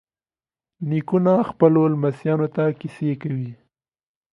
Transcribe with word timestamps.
نیکونه 0.89 1.33
خپلو 1.49 1.81
لمسیانو 1.93 2.47
ته 2.55 2.63
کیسې 2.79 3.11
کوي. 3.21 3.51